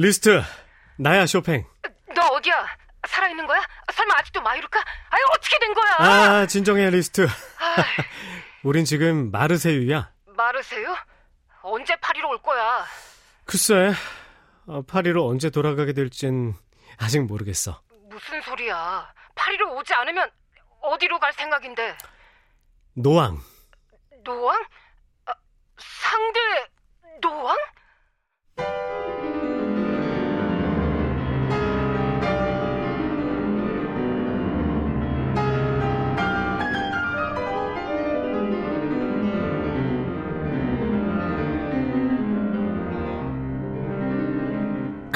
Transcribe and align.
리스트, 0.00 0.40
나야 0.96 1.26
쇼팽. 1.26 1.66
너 2.14 2.22
어디야? 2.28 2.66
살아있는 3.08 3.44
거야? 3.48 3.60
설마 3.92 4.14
아직도 4.18 4.40
마요르카? 4.40 4.78
아유 5.10 5.22
어떻게 5.34 5.58
된 5.58 5.74
거야? 5.74 5.94
아, 5.98 6.46
진정해 6.46 6.88
리스트. 6.90 7.26
우린 8.62 8.84
지금 8.84 9.32
마르세유야. 9.32 10.12
마르세유? 10.36 10.94
언제 11.62 11.96
파리로 11.96 12.28
올 12.30 12.40
거야? 12.40 12.86
글쎄, 13.44 13.92
어, 14.68 14.82
파리로 14.82 15.26
언제 15.26 15.50
돌아가게 15.50 15.92
될진 15.94 16.54
아직 16.98 17.18
모르겠어. 17.24 17.82
무슨 18.08 18.40
소리야? 18.42 19.12
파리로 19.34 19.74
오지 19.78 19.94
않으면 19.94 20.30
어디로 20.80 21.18
갈 21.18 21.32
생각인데? 21.32 21.98
노앙. 22.94 23.40
노앙? 24.22 24.64
아, 25.26 25.32
상대 25.76 26.38
노왕? 27.20 27.56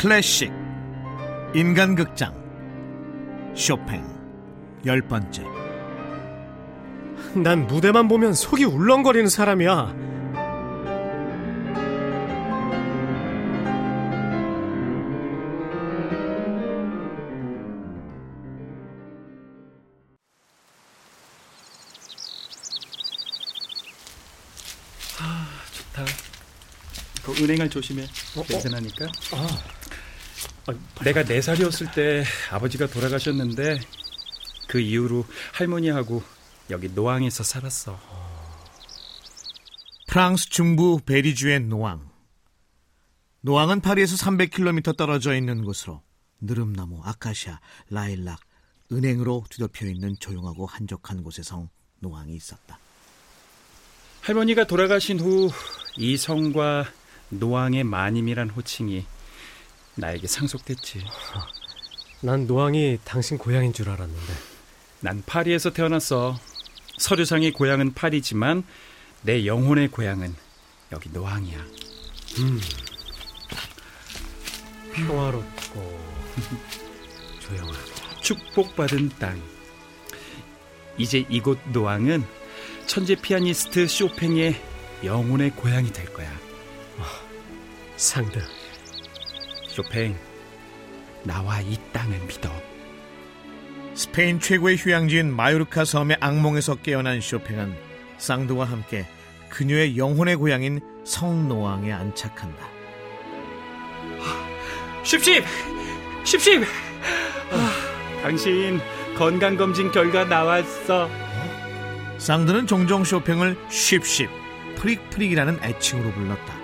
클래식 0.02 0.52
인간극장 1.55 2.34
쇼팽 3.55 4.05
열 4.84 5.01
번째 5.01 5.45
난 7.37 7.69
무대만 7.69 8.09
보면 8.09 8.34
속이 8.34 8.65
울렁거리는 8.65 9.29
사람이야. 9.29 9.95
아, 25.21 25.48
좋다. 25.73 26.04
그 27.23 27.45
은행을 27.45 27.71
조심해. 27.71 28.02
어, 28.37 28.43
냄새 28.48 28.69
나니까. 28.69 29.07
아, 29.32 29.82
내가 31.05 31.24
네 31.24 31.41
살이었을 31.41 31.91
때 31.93 32.24
아버지가 32.51 32.87
돌아가셨는데 32.87 33.80
그 34.69 34.80
이후로 34.80 35.27
할머니하고 35.52 36.23
여기 36.71 36.88
노항에서 36.88 37.43
살았어. 37.43 37.99
프랑스 40.07 40.49
중부 40.49 41.01
베리주의 41.04 41.60
노앙 41.60 42.09
노앙은 43.41 43.80
파리에서 43.80 44.16
300km 44.16 44.96
떨어져 44.96 45.35
있는 45.35 45.65
곳으로 45.65 46.02
느릅나무, 46.41 47.01
아카시아, 47.02 47.60
라일락, 47.91 48.41
은행으로 48.93 49.45
뒤덮여 49.51 49.87
있는 49.87 50.15
조용하고 50.21 50.66
한적한 50.66 51.23
곳에 51.23 51.43
성 51.43 51.69
노앙이 52.01 52.35
있었다. 52.35 52.79
할머니가 54.23 54.65
돌아가신 54.65 55.19
후 55.19 55.51
이 55.97 56.16
성과 56.16 56.87
노항의 57.29 57.85
마님이란 57.85 58.51
호칭이 58.51 59.04
나에게 59.95 60.26
상속됐지. 60.26 61.04
난 62.21 62.46
노왕이 62.46 63.01
당신 63.04 63.38
고향인 63.38 63.73
줄 63.73 63.90
알았는데. 63.90 64.34
난 65.00 65.22
파리에서 65.26 65.71
태어났어. 65.72 66.38
서류상의 66.98 67.53
고향은 67.53 67.94
파리지만 67.94 68.65
내 69.22 69.47
영혼의 69.47 69.88
고향은 69.88 70.34
여기 70.93 71.10
노항이야. 71.10 71.59
음. 72.38 72.60
평화롭고 74.93 76.00
조용하고 77.41 77.93
축복받은 78.20 79.10
땅. 79.19 79.43
이제 80.98 81.25
이곳 81.28 81.59
노항은 81.70 82.25
천재 82.86 83.14
피아니스트 83.14 83.88
쇼팽의 83.88 84.60
영혼의 85.04 85.50
고향이 85.50 85.92
될 85.92 86.12
거야. 86.12 86.30
상드. 87.97 88.41
쇼팽, 89.72 90.15
나와 91.22 91.62
이 91.62 91.78
땅을 91.94 92.19
믿어. 92.28 92.50
스페인 93.94 94.38
최고의 94.38 94.77
휴양지인 94.77 95.34
마요르카 95.34 95.87
섬의 95.87 96.19
악몽에서 96.21 96.75
깨어난 96.75 97.22
쇼팽은 97.22 97.75
쌍두와 98.19 98.66
함께 98.66 99.06
그녀의 99.49 99.97
영혼의 99.97 100.37
고향인 100.37 100.81
성노왕에 101.06 101.91
안착한다. 101.91 102.66
쉽십! 105.05 105.43
쉽십! 106.25 106.62
아, 107.50 108.22
당신 108.22 108.78
건강검진 109.16 109.91
결과 109.91 110.27
나왔어. 110.27 111.09
상드는 112.19 112.66
종종 112.66 113.04
쇼팽을 113.04 113.56
쉽쉽, 113.71 114.28
프릭프릭이라는 114.77 115.60
애칭으로 115.62 116.12
불렀다. 116.12 116.60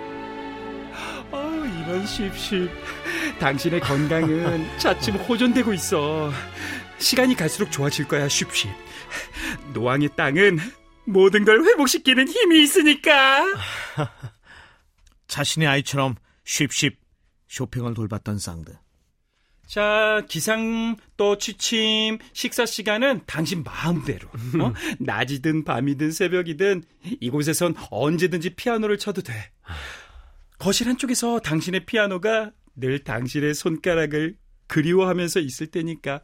어, 1.31 1.63
이런 1.65 2.05
쉽쉽. 2.05 2.69
당신의 3.39 3.79
건강은 3.79 4.67
차츰 4.77 5.15
호전되고 5.15 5.73
있어. 5.73 6.31
시간이 6.97 7.35
갈수록 7.35 7.71
좋아질 7.71 8.07
거야, 8.07 8.27
쉽쉽. 8.27 8.69
노앙의 9.73 10.09
땅은 10.15 10.59
모든 11.05 11.45
걸 11.45 11.63
회복시키는 11.63 12.27
힘이 12.27 12.61
있으니까. 12.63 13.45
자신의 15.27 15.67
아이처럼 15.67 16.15
쉽쉽 16.43 16.99
쇼팽을 17.47 17.93
돌봤던 17.93 18.37
상드. 18.37 18.77
자, 19.65 20.23
기상 20.27 20.95
또 21.15 21.37
취침, 21.37 22.17
식사 22.33 22.65
시간은 22.65 23.21
당신 23.27 23.63
마음대로. 23.63 24.27
어? 24.59 24.73
낮이든 24.99 25.63
밤이든 25.63 26.11
새벽이든 26.11 26.83
이곳에선 27.21 27.75
언제든지 27.91 28.55
피아노를 28.55 28.97
쳐도 28.97 29.21
돼. 29.21 29.51
거실 30.57 30.87
한쪽에서 30.87 31.39
당신의 31.39 31.85
피아노가 31.85 32.51
늘 32.75 33.03
당신의 33.03 33.53
손가락을 33.53 34.37
그리워하면서 34.67 35.39
있을 35.39 35.67
테니까. 35.67 36.23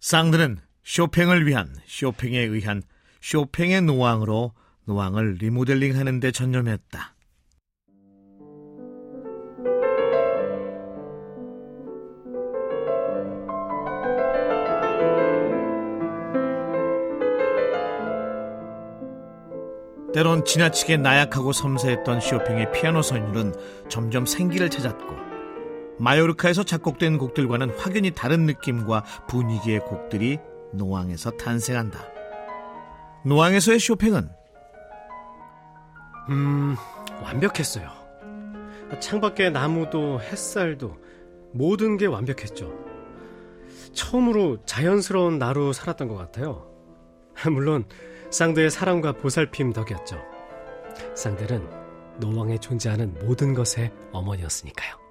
쌍드는 0.00 0.58
쇼팽을 0.84 1.46
위한 1.46 1.74
쇼팽에 1.86 2.38
의한 2.38 2.82
쇼팽의 3.20 3.82
노왕으로 3.82 4.52
노왕을 4.84 5.34
리모델링 5.34 5.96
하는데 5.96 6.30
전념했다. 6.30 7.14
때론 20.12 20.44
지나치게 20.44 20.98
나약하고 20.98 21.52
섬세했던 21.52 22.20
쇼팽의 22.20 22.72
피아노 22.72 23.00
선율은 23.00 23.54
점점 23.88 24.26
생기를 24.26 24.68
찾았고 24.68 25.22
마요르카에서 25.98 26.64
작곡된 26.64 27.16
곡들과는 27.18 27.70
확연히 27.78 28.10
다른 28.10 28.44
느낌과 28.46 29.04
분위기의 29.28 29.80
곡들이 29.80 30.38
노왕에서 30.72 31.32
탄생한다. 31.32 31.98
노왕에서의 33.24 33.78
쇼팽은 33.78 34.28
음, 36.28 36.76
완벽했어요. 37.22 37.90
창밖의 39.00 39.52
나무도 39.52 40.20
햇살도 40.20 40.96
모든 41.52 41.96
게 41.96 42.06
완벽했죠. 42.06 42.72
처음으로 43.92 44.58
자연스러운 44.64 45.38
나로 45.38 45.72
살았던 45.72 46.08
것 46.08 46.16
같아요. 46.16 46.70
물론 47.50 47.84
쌍드의 48.32 48.70
사랑과 48.70 49.12
보살핌 49.12 49.74
덕이었죠. 49.74 50.18
쌍드는 51.14 51.68
노왕에 52.18 52.56
존재하는 52.58 53.12
모든 53.22 53.52
것의 53.52 53.92
어머니였으니까요. 54.10 55.02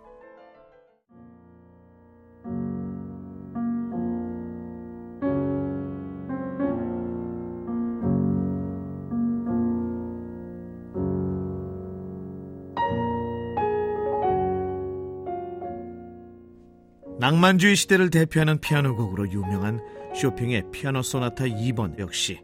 낭만주의 17.19 17.75
시대를 17.75 18.09
대표하는 18.09 18.59
피아노 18.59 18.95
곡으로 18.95 19.31
유명한 19.31 19.79
쇼팽의 20.15 20.71
피아노 20.71 21.03
소나타 21.03 21.43
2번 21.45 21.99
역시 21.99 22.41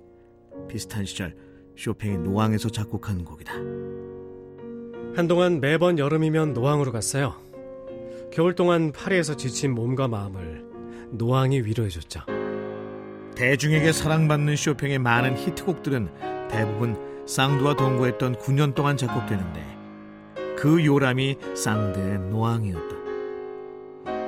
비슷한 0.68 1.06
시절 1.06 1.36
쇼팽이 1.76 2.18
노왕에서 2.18 2.70
작곡한 2.70 3.24
곡이다. 3.24 3.54
한동안 5.16 5.60
매번 5.60 5.98
여름이면 5.98 6.54
노왕으로 6.54 6.92
갔어요. 6.92 7.36
겨울 8.32 8.54
동안 8.54 8.92
파리에서 8.92 9.36
지친 9.36 9.74
몸과 9.74 10.08
마음을 10.08 10.66
노왕이 11.12 11.62
위로해줬죠. 11.62 12.22
대중에게 13.36 13.92
사랑받는 13.92 14.56
쇼팽의 14.56 15.00
많은 15.00 15.38
히트곡들은 15.38 16.48
대부분 16.50 16.98
쌍두와 17.28 17.76
동거했던 17.76 18.36
9년 18.36 18.74
동안 18.74 18.98
작곡되는데 18.98 19.78
그 20.58 20.84
요람이 20.84 21.38
쌍드의 21.56 22.20
노왕이었다. 22.32 22.98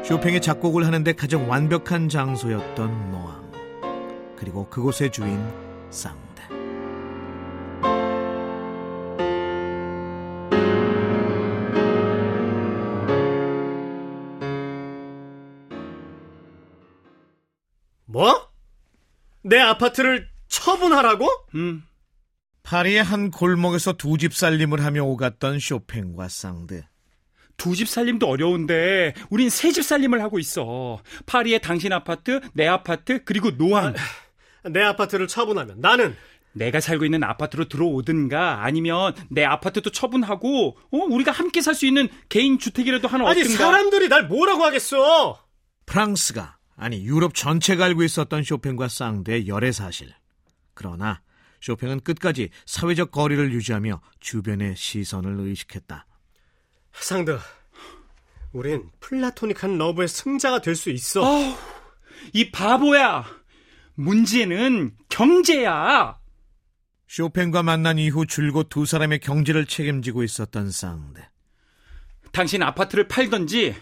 쇼팽의 0.03 0.41
작곡을 0.41 0.85
하는데 0.85 1.11
가장 1.13 1.49
완벽한 1.49 2.07
장소였던 2.09 3.11
노앙 3.11 3.51
그리고 4.35 4.67
그곳의 4.69 5.11
주인 5.11 5.39
쌍 5.89 6.28
내 19.49 19.59
아파트를 19.59 20.27
처분하라고? 20.47 21.27
음. 21.55 21.83
파리의 22.63 23.03
한 23.03 23.31
골목에서 23.31 23.93
두 23.93 24.17
집 24.17 24.33
살림을 24.35 24.83
하며 24.83 25.03
오갔던 25.03 25.59
쇼팽과 25.59 26.27
쌍드 26.29 26.83
두 27.57 27.73
집 27.75 27.87
살림도 27.89 28.27
어려운데 28.27 29.13
우린 29.29 29.49
세 29.49 29.71
집 29.71 29.83
살림을 29.83 30.21
하고 30.21 30.39
있어. 30.39 31.01
파리의 31.25 31.61
당신 31.61 31.91
아파트, 31.93 32.39
내 32.53 32.67
아파트, 32.67 33.23
그리고 33.25 33.51
노안. 33.51 33.95
내 34.71 34.81
아파트를 34.81 35.27
처분하면 35.27 35.79
나는 35.81 36.15
내가 36.53 36.79
살고 36.79 37.05
있는 37.05 37.23
아파트로 37.23 37.65
들어오든가 37.69 38.63
아니면 38.63 39.13
내 39.29 39.43
아파트도 39.45 39.89
처분하고 39.91 40.77
어? 40.91 40.97
우리가 40.97 41.31
함께 41.31 41.61
살 41.61 41.73
수 41.75 41.85
있는 41.85 42.07
개인 42.29 42.59
주택이라도 42.59 43.07
하나 43.07 43.27
아니 43.29 43.41
얻든가. 43.41 43.57
사람들이 43.63 44.09
날 44.09 44.27
뭐라고 44.27 44.63
하겠어? 44.63 45.43
프랑스가 45.85 46.57
아니 46.79 47.03
유럽 47.05 47.35
전체가 47.35 47.85
알고 47.85 48.03
있었던 48.03 48.43
쇼팽과 48.43 48.87
쌍드의 48.87 49.47
열애 49.47 49.71
사실. 49.73 50.13
그러나 50.73 51.21
쇼팽은 51.61 51.99
끝까지 51.99 52.49
사회적 52.65 53.11
거리를 53.11 53.51
유지하며 53.51 53.99
주변의 54.21 54.77
시선을 54.77 55.39
의식했다. 55.41 56.05
상드, 56.93 57.37
우린 58.53 58.89
플라토닉한 59.01 59.77
러브의 59.77 60.07
승자가 60.07 60.61
될 60.61 60.75
수 60.75 60.89
있어. 60.89 61.21
어우, 61.21 61.53
이 62.33 62.49
바보야. 62.49 63.25
문제는 63.95 64.95
경제야. 65.09 66.17
쇼팽과 67.09 67.61
만난 67.61 67.97
이후 67.99 68.25
줄곧 68.25 68.69
두 68.69 68.85
사람의 68.85 69.19
경제를 69.19 69.65
책임지고 69.65 70.23
있었던 70.23 70.71
상드. 70.71 71.21
당신 72.31 72.63
아파트를 72.63 73.09
팔던지 73.09 73.75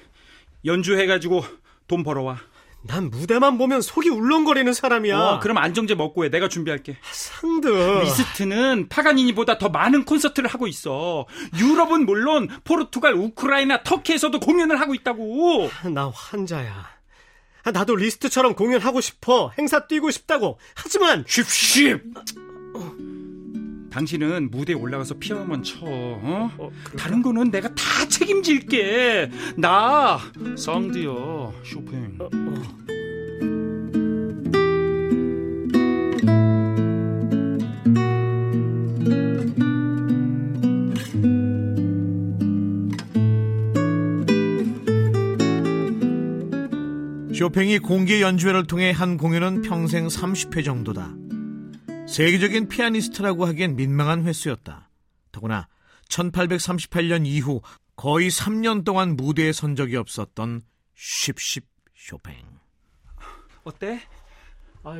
연주해가지고 0.65 1.43
돈 1.87 2.03
벌어와. 2.03 2.39
난 2.87 3.09
무대만 3.09 3.57
보면 3.57 3.81
속이 3.81 4.09
울렁거리는 4.09 4.71
사람이야. 4.73 5.19
어, 5.19 5.39
그럼 5.39 5.57
안정제 5.57 5.95
먹고 5.95 6.25
해. 6.25 6.29
내가 6.29 6.47
준비할게. 6.49 6.97
상드. 7.11 7.67
리스트는 7.67 8.87
파가니니보다 8.89 9.57
더 9.57 9.69
많은 9.69 10.05
콘서트를 10.05 10.49
하고 10.49 10.67
있어. 10.67 11.25
유럽은 11.59 12.05
물론 12.05 12.47
포르투갈, 12.63 13.13
우크라이나, 13.13 13.83
터키에서도 13.83 14.39
공연을 14.39 14.79
하고 14.79 14.93
있다고. 14.95 15.69
나 15.93 16.09
환자야. 16.13 16.97
아, 17.63 17.71
나도 17.71 17.95
리스트처럼 17.97 18.55
공연하고 18.55 19.01
싶어. 19.01 19.51
행사 19.57 19.87
뛰고 19.87 20.09
싶다고. 20.09 20.57
하지만 20.75 21.25
쉽쉽. 21.27 22.01
당신은 23.97 24.51
무대에 24.51 24.75
올라가서 24.75 25.15
피아노만 25.15 25.63
쳐. 25.63 25.79
어? 25.83 26.51
어, 26.59 26.69
다른 26.99 27.23
거는 27.23 27.49
내가 27.49 27.67
다 27.69 28.07
책임질게. 28.07 29.31
나 29.57 30.19
쌍디어 30.55 31.51
쇼팽. 31.63 32.19
쇼팽이 47.33 47.79
공개 47.79 48.21
연주회를 48.21 48.67
통해 48.67 48.91
한 48.91 49.17
공연은 49.17 49.63
평생 49.63 50.05
30회 50.05 50.63
정도다. 50.63 51.15
세계적인 52.07 52.69
피아니스트라고 52.69 53.45
하기엔 53.45 53.75
민망한 53.75 54.25
횟수였다. 54.25 54.89
더구나 55.31 55.67
1838년 56.09 57.25
이후 57.27 57.61
거의 57.95 58.29
3년 58.29 58.85
동안 58.85 59.15
무대에 59.15 59.51
선 59.51 59.75
적이 59.75 59.97
없었던 59.97 60.61
쉽쉽 60.95 61.67
쇼팽. 61.95 62.35
어때? 63.63 64.01
아, 64.89 64.95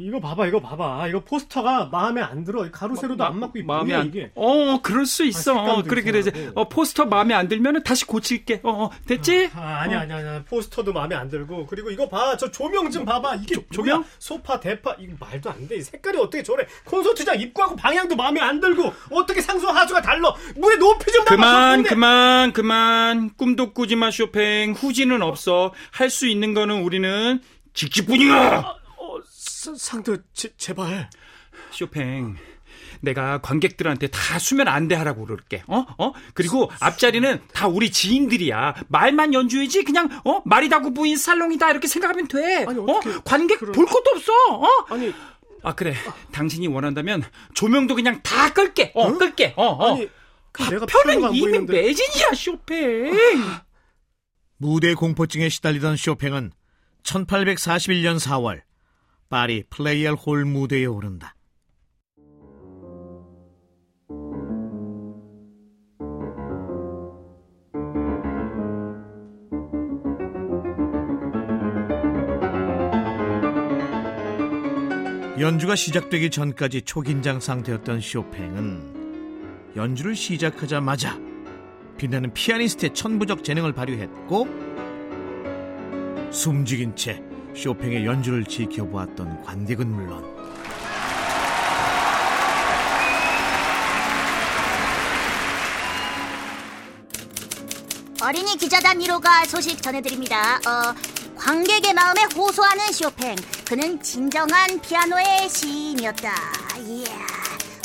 이거 0.00 0.20
봐봐, 0.20 0.46
이거 0.46 0.60
봐봐. 0.60 1.08
이거 1.08 1.20
포스터가 1.20 1.86
마음에 1.86 2.20
안 2.22 2.44
들어. 2.44 2.70
가로 2.70 2.94
세로도 2.94 3.24
안 3.24 3.40
맞고 3.40 3.58
이게 3.58 3.66
뭐야 3.66 4.00
안, 4.00 4.06
이게. 4.06 4.30
어, 4.34 4.80
그럴 4.82 5.06
수 5.06 5.24
있어. 5.24 5.58
아, 5.58 5.72
어, 5.72 5.82
그래 5.82 6.02
그래 6.02 6.20
이제. 6.20 6.52
어, 6.54 6.68
포스터 6.68 7.06
마음에 7.06 7.34
안 7.34 7.48
들면 7.48 7.82
다시 7.82 8.06
고칠게. 8.06 8.60
어, 8.62 8.84
어 8.84 8.90
됐지? 9.06 9.50
아, 9.54 9.80
아니야, 9.82 10.00
아니야, 10.02 10.16
아니야. 10.18 10.44
포스터도 10.48 10.92
마음에 10.92 11.14
안 11.16 11.28
들고. 11.28 11.66
그리고 11.66 11.90
이거 11.90 12.08
봐. 12.08 12.36
저 12.36 12.50
조명 12.50 12.90
좀 12.90 13.04
봐봐. 13.04 13.36
이게 13.36 13.56
조-? 13.72 13.82
뭐야? 13.82 14.04
소파, 14.18 14.60
대파. 14.60 14.96
이거 15.00 15.12
말도 15.18 15.50
안 15.50 15.66
돼. 15.66 15.76
이 15.76 15.82
색깔이 15.82 16.16
어떻게 16.18 16.42
저래? 16.42 16.64
콘서트장 16.84 17.40
입구하고 17.40 17.76
방향도 17.76 18.14
마음에 18.16 18.40
안 18.40 18.60
들고. 18.60 18.92
어떻게 19.10 19.40
상수 19.40 19.68
하수가 19.68 20.00
달라? 20.02 20.32
무대 20.56 20.76
높이 20.76 21.10
좀. 21.12 21.24
그만 21.24 21.82
저 21.82 21.88
그만 21.90 22.52
그만 22.52 23.30
꿈도 23.36 23.72
꾸지 23.72 23.96
마 23.96 24.10
쇼팽 24.10 24.72
후지는 24.72 25.20
없어 25.22 25.72
할 25.90 26.10
수 26.14 26.28
있는 26.28 26.54
거는 26.54 26.82
우리는 26.82 27.40
직지뿐이야 27.72 28.36
어, 28.36 28.60
사- 28.62 28.74
상도 29.84 30.16
제, 30.32 30.50
제발. 30.56 31.10
쇼팽 31.70 32.36
내가 33.00 33.38
관객들한테 33.42 34.06
다 34.08 34.38
수면 34.38 34.66
안돼 34.66 34.94
하라고 34.94 35.24
그럴게 35.26 35.62
어? 35.66 35.84
어? 35.98 36.12
그리고 36.32 36.70
앞자리는 36.80 37.42
다 37.52 37.68
우리 37.68 37.90
지인들이야 37.90 38.74
말만 38.88 39.34
연주해지 39.34 39.84
그냥 39.84 40.08
어? 40.24 40.40
말이다구 40.46 40.94
부인 40.94 41.16
살롱이다 41.16 41.70
이렇게 41.70 41.86
생각하면 41.86 42.28
돼 42.28 42.64
아니, 42.64 42.78
어? 42.78 43.00
관객 43.24 43.58
그런- 43.60 43.72
볼 43.72 43.84
것도 43.86 44.10
없어 44.14 44.32
어? 44.54 44.66
아니, 44.88 45.12
아 45.62 45.74
그래 45.74 45.94
당신이 46.32 46.66
원한다면 46.68 47.22
조명도 47.52 47.94
그냥 47.94 48.20
다 48.22 48.52
끌게 48.52 48.90
어 48.94 49.12
끌게 49.18 49.52
어, 49.56 49.66
어. 49.66 49.94
아니. 49.94 50.08
그 50.52 50.62
내가 50.62 50.86
피아노가 50.86 51.02
편은 51.04 51.24
안 51.26 51.34
이미 51.34 51.40
보이는데. 51.42 51.72
매진이야 51.72 52.32
쇼팽 52.34 53.12
무대 54.56 54.94
공포증에 54.94 55.48
시달리던 55.50 55.96
쇼팽은 55.96 56.52
1841년 57.02 58.18
4월 58.18 58.62
파리 59.34 59.64
플레이얼 59.68 60.14
홀 60.14 60.44
무대에 60.44 60.86
오른다. 60.86 61.34
연주가 75.40 75.74
시작되기 75.74 76.30
전까지 76.30 76.82
초긴장 76.82 77.40
상태였던 77.40 78.00
쇼팽은 78.00 79.74
연주를 79.74 80.14
시작하자마자 80.14 81.18
빛나는 81.98 82.32
피아니스트의 82.34 82.94
천부적 82.94 83.42
재능을 83.42 83.72
발휘했고 83.72 84.46
숨죽인 86.30 86.94
채 86.94 87.33
쇼팽의 87.54 88.04
연주를 88.04 88.44
지켜보았던 88.44 89.42
관객은 89.42 89.88
물론 89.88 90.34
어린이 98.22 98.56
기자단 98.56 98.98
1호가 99.00 99.46
소식 99.46 99.82
전해드립니다. 99.82 100.56
어, 100.66 100.94
관객의 101.36 101.92
마음에 101.92 102.22
호소하는 102.34 102.90
쇼팽. 102.90 103.36
그는 103.68 104.00
진정한 104.02 104.80
피아노의 104.80 105.50
시인이었다. 105.50 106.34
이야. 106.78 107.04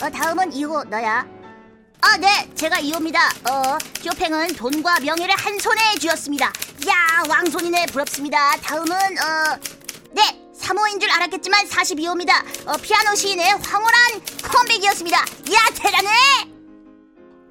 어, 0.01 0.09
다음은 0.09 0.51
2호 0.51 0.87
너야. 0.87 1.27
아, 2.01 2.17
네, 2.17 2.49
제가 2.55 2.77
2호입니다. 2.77 3.17
어, 3.51 3.77
쇼팽은 4.01 4.55
돈과 4.55 5.01
명예를 5.01 5.35
한 5.35 5.59
손에 5.59 5.81
쥐었습니다. 5.99 6.53
야, 6.87 7.23
왕손이네, 7.29 7.87
부럽습니다. 7.87 8.37
다음은, 8.57 8.91
어, 8.93 9.59
네, 10.13 10.21
3호인 10.57 10.99
줄 10.99 11.09
알았겠지만 11.11 11.65
42호입니다. 11.67 12.31
어, 12.67 12.77
피아노 12.81 13.15
시인의 13.15 13.49
황홀한 13.49 14.21
컴백이었습니다. 14.43 15.17
야, 15.17 15.57
대단해! 15.75 16.09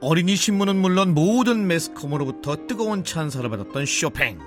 어린이 0.01 0.37
신문은 0.37 0.77
물론 0.77 1.13
모든 1.15 1.67
매스컴으로부터 1.67 2.57
뜨거운 2.69 3.05
찬사를 3.05 3.49
받았던 3.51 3.85
쇼팽 3.87 4.39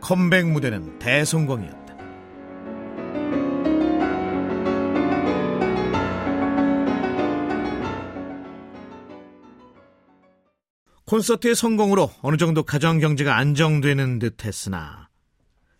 컴백 0.00 0.46
무대는 0.46 0.98
대성공이었다. 0.98 1.77
콘서트의 11.08 11.54
성공으로 11.54 12.10
어느 12.20 12.36
정도 12.36 12.62
가정 12.62 12.98
경제가 12.98 13.34
안정되는 13.36 14.18
듯 14.18 14.44
했으나 14.44 15.08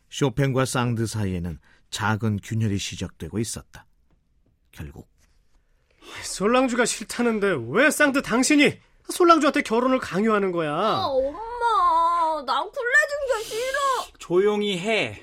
쇼팽과 0.08 0.64
쌍드 0.64 1.06
사이에는 1.06 1.58
작은 1.90 2.40
균열이 2.42 2.78
시작되고 2.78 3.38
있었다. 3.38 3.84
결국 4.72 5.06
솔랑주가 6.22 6.86
싫다는데 6.86 7.56
왜 7.68 7.90
쌍드 7.90 8.22
당신이 8.22 8.78
솔랑주한테 9.10 9.62
결혼을 9.62 9.98
강요하는 9.98 10.50
거야? 10.50 10.72
아, 10.72 11.04
엄마, 11.06 12.42
난 12.46 12.70
굴레 12.70 12.92
증자 13.10 13.48
싫어. 13.50 14.18
조용히 14.18 14.78
해. 14.78 15.22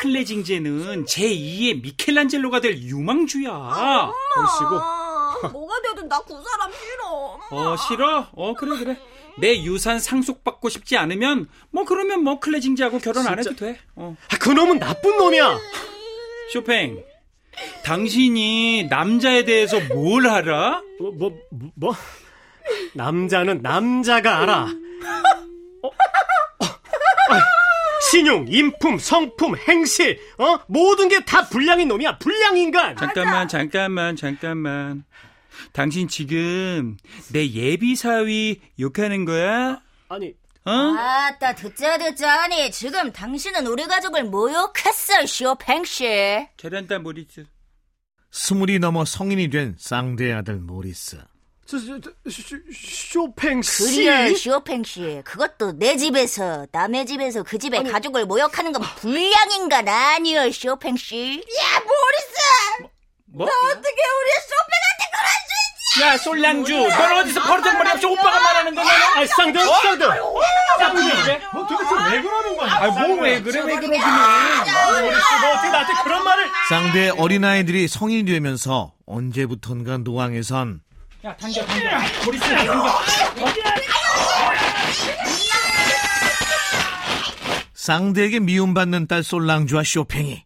클레징제는 0.00 1.06
제2의 1.06 1.82
미켈란젤로가 1.82 2.60
될 2.60 2.76
유망주야. 2.76 3.50
보시고. 4.36 4.99
아, 5.42 5.48
뭐가 5.52 5.74
되든 5.82 6.08
나 6.08 6.20
그 6.20 6.34
사람 6.42 6.70
싫어. 6.72 7.40
어, 7.50 7.76
싫어? 7.76 8.28
어, 8.32 8.54
그래, 8.54 8.78
그래. 8.78 8.98
내 9.38 9.62
유산 9.62 9.98
상속받고 9.98 10.68
싶지 10.68 10.96
않으면, 10.96 11.48
뭐, 11.70 11.84
그러면 11.84 12.22
뭐, 12.22 12.40
클레징제하고 12.40 12.98
결혼 12.98 13.26
안 13.26 13.38
해도 13.38 13.54
돼. 13.56 13.78
어. 13.96 14.16
아, 14.30 14.36
그 14.38 14.50
놈은 14.50 14.78
나쁜 14.78 15.16
놈이야. 15.16 15.58
쇼팽, 16.52 17.02
당신이 17.84 18.84
남자에 18.90 19.44
대해서 19.44 19.78
뭘 19.94 20.26
알아? 20.26 20.82
뭐, 21.00 21.12
뭐, 21.12 21.30
뭐, 21.50 21.70
뭐? 21.74 21.94
남자는 22.94 23.62
남자가 23.62 24.38
알아. 24.40 24.68
신용, 28.10 28.46
인품, 28.48 28.98
성품, 28.98 29.56
행실, 29.68 30.18
어? 30.38 30.58
모든 30.68 31.08
게 31.08 31.20
다 31.24 31.48
불량인 31.48 31.88
놈이야. 31.88 32.18
불량 32.18 32.56
인간. 32.56 32.96
잠깐만, 32.96 33.46
잠깐만, 33.48 34.16
잠깐만. 34.16 35.04
당신 35.72 36.08
지금 36.08 36.96
내 37.32 37.48
예비 37.50 37.94
사위 37.94 38.60
욕하는 38.78 39.24
거야? 39.24 39.80
아니, 40.08 40.32
어? 40.64 40.70
아따 40.72 41.54
듣자 41.54 41.98
듣자 41.98 42.42
하니 42.42 42.70
지금 42.70 43.12
당신은 43.12 43.66
우리 43.66 43.86
가족을 43.86 44.24
모욕했어 44.24 45.26
쇼팽씨. 45.26 46.48
잘한다, 46.56 46.98
모리스. 47.00 47.44
스물이 48.32 48.78
넘어 48.78 49.04
성인이 49.04 49.50
된 49.50 49.76
쌍대 49.78 50.32
아들 50.32 50.56
모리스. 50.56 51.18
쇼, 51.78 52.58
쇼팽 53.12 53.62
씨. 53.62 54.04
그래 54.04 54.34
쇼팽 54.34 54.82
씨 54.84 55.22
그것도 55.24 55.72
내 55.78 55.96
집에서 55.96 56.66
남의 56.72 57.06
집에서 57.06 57.42
그 57.42 57.58
집의 57.58 57.84
가족을 57.84 58.26
모욕하는 58.26 58.72
건 58.72 58.82
불량인간 58.96 59.86
아니여 59.88 60.50
쇼팽 60.52 60.96
씨. 60.96 61.34
야 61.36 61.80
모리스 61.80 62.90
뭐? 63.32 63.46
어떻게 63.46 63.78
우리 63.78 64.30
쇼팽한테 64.48 65.10
그럴 65.12 65.26
수 65.28 65.50
있지? 65.94 66.02
야, 66.02 66.16
솔랑주, 66.16 66.72
넌 66.88 67.18
어디서 67.18 67.40
버르장머리 67.42 67.90
없이 67.90 68.06
오빠가 68.06 68.40
말하는 68.40 68.74
거냐? 68.74 68.88
아, 68.90 69.26
쌍드. 69.26 69.58
쌍주, 69.58 71.22
그래? 71.24 71.40
너 71.52 71.66
도대체 71.66 71.94
왜 72.16 72.22
그러는 72.22 72.56
거야? 72.56 72.70
아, 72.72 72.86
뭐 72.88 73.16
왜 73.22 73.40
그래, 73.42 73.60
왜 73.60 73.74
그러긴 73.76 73.94
해? 73.94 73.98
모리스, 73.98 75.20
너 75.42 75.50
어떻게 75.52 75.68
나한테 75.68 75.92
그런 76.02 76.24
말을. 76.24 76.46
쌍대 76.68 77.08
어린아이들이 77.10 77.86
성인이 77.88 78.24
되면서 78.30 78.92
언제부턴가 79.06 79.98
노왕에선 79.98 80.80
야, 81.24 81.36
당겨, 81.36 81.64
당겨. 81.66 81.88
모리스, 82.24 82.44
당겨. 82.44 82.72
쌍대에게 87.74 88.40
미움받는 88.40 89.06
딸 89.06 89.22
솔랑주와 89.22 89.84
쇼팽이 89.84 90.44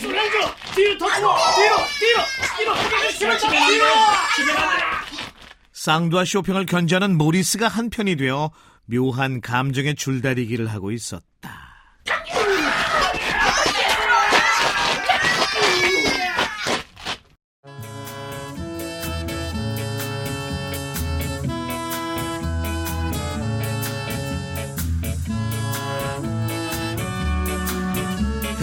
솔랑주, 0.00 0.38
뒤로 0.74 0.98
더 0.98 1.06
뒤로, 1.06 1.34
뒤로, 1.98 2.22
뒤로, 2.58 2.74
뒤로, 3.18 3.38
뒤로. 3.66 3.84
쌍두와 5.72 6.24
쇼팽을 6.24 6.64
견제하는 6.66 7.18
모리스가 7.18 7.68
한편이 7.68 8.16
되어 8.16 8.50
묘한 8.86 9.40
감정의 9.42 9.96
줄다리기를 9.96 10.66
하고 10.68 10.90
있었다. 10.92 11.24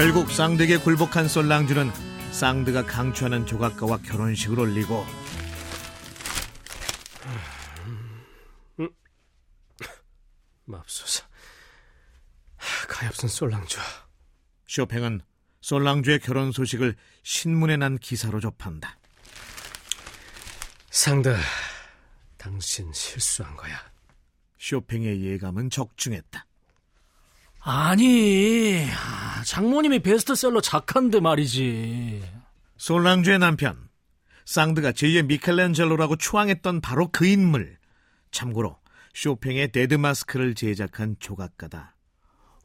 결국 0.02 0.32
쌍드에게 0.32 0.78
굴복한 0.78 1.28
솔랑주는 1.28 1.92
쌍드가 2.32 2.88
강추하는 2.88 3.46
조각가와 3.46 4.00
결혼식을 4.00 4.60
올리고 4.60 5.06
맙소사. 10.66 11.24
가엾은 12.90 13.30
솔랑주. 13.30 13.78
쇼팽은 14.66 15.22
솔랑주의 15.62 16.18
결혼 16.18 16.52
소식을 16.52 16.96
신문에 17.22 17.78
난 17.78 18.00
기사로 18.00 18.40
접한다. 18.40 18.98
상드, 20.90 21.38
당신 22.38 22.92
실수한 22.92 23.56
거야. 23.56 23.80
쇼팽의 24.58 25.22
예감은 25.22 25.70
적중했다. 25.70 26.48
아니, 27.64 28.86
아, 28.90 29.44
장모님이 29.44 30.00
베스트셀러 30.00 30.62
작가인데 30.62 31.20
말이지. 31.20 32.24
솔랑주의 32.78 33.38
남편 33.38 33.78
쌍드가 34.46 34.92
제2의 34.92 35.26
미켈란젤로라고 35.28 36.16
추앙했던 36.16 36.82
바로 36.82 37.10
그 37.12 37.28
인물 37.28 37.78
참고로 38.32 38.78
쇼팽의 39.14 39.72
데드마스크를 39.72 40.56
제작한 40.56 41.16
조각가다. 41.20 41.96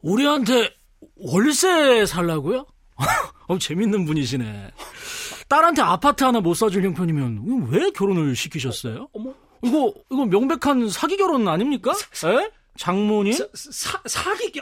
우리한테 0.01 0.73
월세 1.15 2.05
살라고요? 2.07 2.65
어, 3.47 3.57
재밌는 3.59 4.05
분이시네. 4.05 4.71
딸한테 5.47 5.83
아파트 5.83 6.23
하나 6.23 6.39
못 6.41 6.55
사줄 6.55 6.83
형편이면 6.83 7.67
왜 7.69 7.91
결혼을 7.91 8.35
시키셨어요? 8.35 9.09
어머, 9.13 9.33
이거 9.63 9.93
이거 10.11 10.25
명백한 10.25 10.89
사기 10.89 11.17
결혼 11.17 11.47
아닙니까? 11.47 11.91
에? 11.91 12.49
장모님? 12.77 13.33
사, 13.53 14.01
사기겨. 14.05 14.61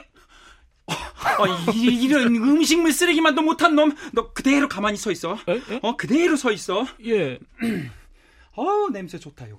어, 0.88 1.46
이, 1.72 1.82
이런 2.04 2.26
음식물 2.36 2.92
쓰레기만도 2.92 3.42
못한 3.42 3.74
놈, 3.74 3.94
너 4.12 4.32
그대로 4.32 4.68
가만히 4.68 4.96
서 4.96 5.10
있어. 5.10 5.36
에? 5.48 5.54
에? 5.54 5.80
어, 5.82 5.96
그대로 5.96 6.36
서 6.36 6.52
있어. 6.52 6.86
예. 7.04 7.38
어우, 8.54 8.90
냄새 8.90 9.18
좋다, 9.18 9.46
이거. 9.46 9.58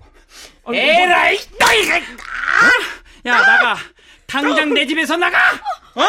아니, 0.65 0.77
에라이, 0.79 1.37
너희가! 1.59 1.95
아! 1.97 1.99
야, 3.27 3.41
나가. 3.41 3.77
당장 4.25 4.73
내 4.73 4.85
집에서 4.85 5.15
나가! 5.17 5.37
어? 5.93 6.01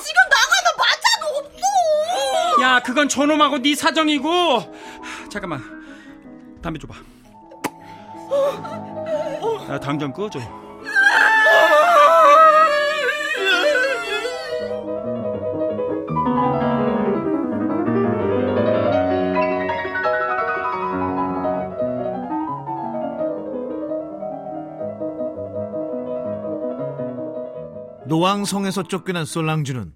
지금 0.00 0.20
나가면 0.30 0.76
마차도 0.78 1.26
없어. 1.38 2.62
야, 2.62 2.80
그건 2.82 3.08
저놈하고 3.08 3.58
네 3.58 3.74
사정이고. 3.74 4.74
잠깐만. 5.30 5.62
담배 6.62 6.78
줘봐. 6.78 6.94
야, 9.70 9.80
당장 9.80 10.12
꺼줘. 10.12 10.38
노왕성에서 28.18 28.84
쫓겨난 28.84 29.24
솔랑주는 29.24 29.92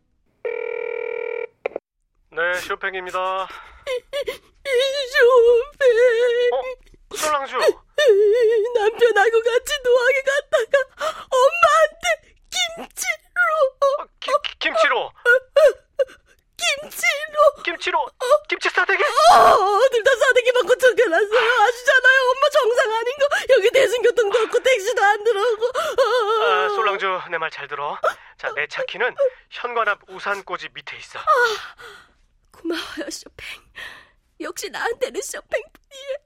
네, 2.32 2.54
쇼팽입니다. 2.66 3.18
어? 3.42 3.46
솔랑주. 7.16 7.56
남편하고 8.75 9.42
같이 9.42 9.72
노하게 9.84 10.22
갔다가 10.26 10.78
엄마한테 11.30 12.06
김치로 12.50 13.50
어, 13.80 14.04
김, 14.18 14.34
김치로. 14.58 15.12
김치로 16.58 17.62
김치로. 17.64 18.06
김치 18.48 18.68
싸대기. 18.70 19.02
어, 19.02 19.88
둘 19.92 20.02
다 20.02 20.10
싸대기 20.16 20.52
받고 20.52 20.75
쫓겨났어요 20.76 21.62
아시잖아요 21.62 22.20
엄마 22.30 22.48
정상 22.50 22.92
아닌 22.92 23.12
거 23.18 23.54
여기 23.56 23.70
대중교통도 23.70 24.38
없고 24.38 24.58
택시도 24.62 25.02
안 25.02 25.22
들어오고 25.25 25.64
어. 25.66 26.44
아, 26.44 26.68
솔랑주, 26.70 27.20
내 27.30 27.38
말 27.38 27.50
잘 27.50 27.68
들어. 27.68 27.98
자, 28.38 28.52
내 28.54 28.66
차 28.68 28.77
키는 28.88 29.14
현관 29.50 29.88
앞 29.88 30.00
우산꽂이 30.09 30.68
밑에 30.75 30.97
있어. 30.97 31.18
고마워요 32.50 33.11
쇼팽 33.11 33.61
역시 34.40 34.68
나한테는 34.71 35.21
쇼팽뿐이에요 35.21 36.16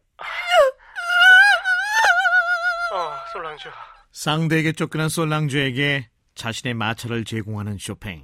어, 2.95 3.17
솔랑주. 3.33 3.69
쌍대에게 4.13 4.73
쫓겨난 4.73 5.09
솔랑주에게 5.09 6.09
자신의 6.35 6.75
마차를 6.75 7.25
제공하는 7.25 7.79
쇼팽. 7.79 8.23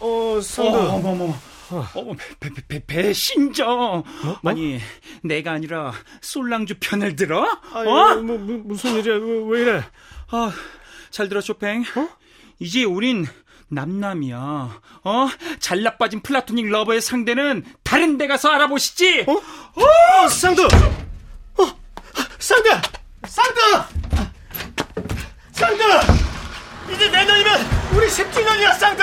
어, 0.00 0.40
상드. 0.42 0.76
어, 0.76 0.94
어머, 0.94 1.10
어머. 1.10 1.34
어. 1.72 2.04
머 2.04 2.14
배, 2.40 2.50
배, 2.50 2.62
배, 2.68 2.86
배신자. 2.86 3.66
어? 3.66 4.04
뭐? 4.42 4.50
아니, 4.50 4.78
내가 5.22 5.52
아니라 5.52 5.92
솔랑주 6.20 6.76
편을 6.80 7.16
들어? 7.16 7.46
아니, 7.72 7.88
어? 7.88 8.14
뭐, 8.16 8.22
뭐, 8.22 8.38
뭐, 8.38 8.62
무슨 8.64 8.96
일이야? 8.98 9.14
왜, 9.16 9.42
왜 9.46 9.60
이래? 9.62 9.84
아, 10.30 10.52
잘 11.10 11.28
들어, 11.28 11.40
쇼팽. 11.40 11.82
어? 11.96 12.08
이제 12.58 12.84
우린 12.84 13.26
남남이야. 13.68 14.36
어? 15.04 15.28
잘나 15.58 15.96
빠진 15.96 16.20
플라토닉 16.20 16.66
러브의 16.68 17.00
상대는 17.00 17.64
다른 17.82 18.18
데 18.18 18.26
가서 18.26 18.50
알아보시지. 18.50 19.24
어? 19.26 19.32
어, 19.32 20.28
상드. 20.28 20.64
어, 20.66 21.76
상드! 22.38 22.70
상드! 23.26 23.60
상드. 25.52 25.82
이제 26.94 27.08
내년이면 27.08 27.60
우리 27.94 28.06
10주년이야, 28.06 28.78
상드. 28.78 29.01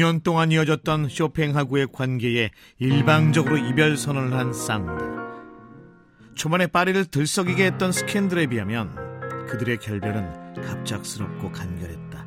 9년 0.00 0.22
동안 0.22 0.50
이어졌던 0.50 1.10
쇼팽하고의 1.10 1.88
관계에 1.92 2.50
일방적으로 2.78 3.58
이별 3.58 3.98
선언을 3.98 4.32
한 4.32 4.52
쌍드. 4.52 5.04
초반에 6.34 6.66
파리를 6.66 7.04
들썩이게 7.04 7.66
했던 7.66 7.92
스캔들에 7.92 8.46
비하면 8.46 9.46
그들의 9.46 9.76
결별은 9.78 10.54
갑작스럽고 10.54 11.52
간결했다. 11.52 12.26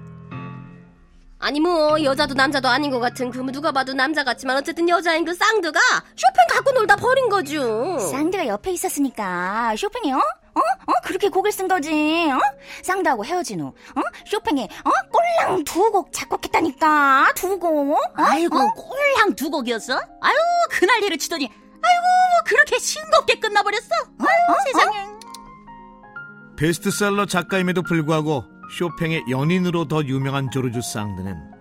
아니 1.39 1.59
뭐 1.59 2.01
여자도 2.01 2.35
남자도 2.35 2.67
아닌 2.69 2.91
것 2.91 2.99
같은 2.99 3.31
그 3.31 3.39
누가 3.51 3.71
봐도 3.71 3.93
남자 3.93 4.23
같지만 4.23 4.57
어쨌든 4.57 4.87
여자인 4.87 5.25
그 5.25 5.33
쌍드가 5.33 5.79
쇼팽 6.15 6.47
갖고 6.51 6.71
놀다 6.73 6.95
버린 6.95 7.27
거죠. 7.27 7.97
쌍드가 7.99 8.47
옆에 8.47 8.71
있었으니까 8.71 9.75
쇼팽이요? 9.75 10.21
어? 10.55 10.59
어? 10.59 10.93
그렇게 11.03 11.29
곡을 11.29 11.51
쓴 11.51 11.67
거지 11.67 11.91
어? 12.31 12.39
쌍드하고 12.83 13.25
헤어진 13.25 13.61
후 13.61 13.67
어? 13.67 14.01
쇼팽이 14.25 14.63
어? 14.63 14.89
꼴랑 15.11 15.63
두 15.63 15.91
곡 15.91 16.11
작곡했다니까 16.11 17.33
두 17.35 17.59
곡 17.59 17.91
어? 17.91 17.97
아이고 18.15 18.55
꼴랑 18.73 19.35
두 19.35 19.49
곡이었어? 19.49 19.93
아유 20.21 20.35
그 20.69 20.85
난리를 20.85 21.17
치더니 21.17 21.45
아이고 21.45 22.03
그렇게 22.45 22.77
싱겁게 22.79 23.39
끝나버렸어? 23.39 23.89
아유 24.19 24.57
세상에 24.65 25.07
베스트셀러 26.57 27.25
작가임에도 27.25 27.81
불구하고 27.81 28.43
쇼팽의 28.77 29.23
연인으로 29.29 29.87
더 29.87 30.03
유명한 30.03 30.49
조르주 30.51 30.81
쌍드는 30.81 31.51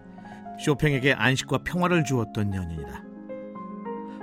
쇼팽에게 0.65 1.13
안식과 1.15 1.59
평화를 1.65 2.05
주었던 2.05 2.55
연인이다. 2.55 3.03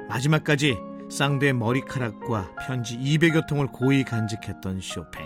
마지막까지 0.08 0.78
쌍드의 1.10 1.54
머리카락과 1.54 2.56
편지 2.66 2.98
200여 2.98 3.48
통을 3.48 3.68
고이 3.68 4.04
간직했던 4.04 4.80
쇼팽. 4.82 5.26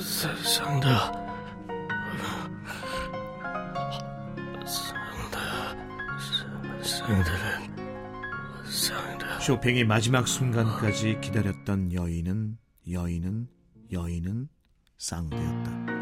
쌍다. 0.00 1.12
쌍다. 4.66 5.76
쌍다는 6.82 7.76
쌍다. 8.64 9.40
쇼팽이 9.40 9.84
마지막 9.84 10.26
순간까지 10.26 11.20
기다렸던 11.20 11.92
여인은 11.92 12.56
여인은 12.90 13.48
여인은 13.92 14.48
쌍드였다. 14.96 15.98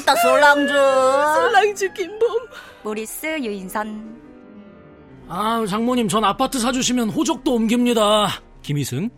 시끄럽다 0.00 0.14
솔랑주 0.16 0.72
솔랑주 0.72 1.92
김범. 1.92 2.28
모리스 2.82 3.26
유인선 3.26 4.20
아, 5.28 5.64
장모님 5.68 6.08
전 6.08 6.24
아파트 6.24 6.58
사주시면 6.58 7.10
호적도 7.10 7.54
옮깁니다. 7.54 8.28
김희승. 8.62 9.10